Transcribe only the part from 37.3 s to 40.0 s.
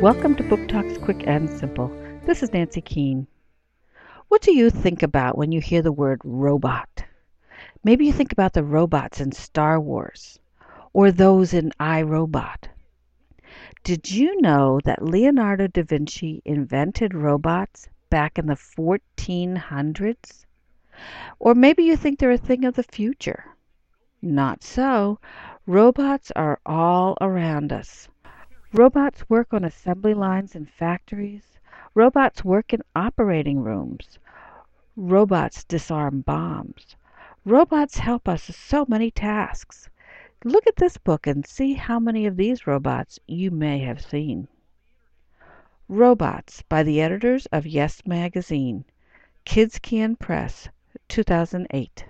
Robots help us with so many tasks.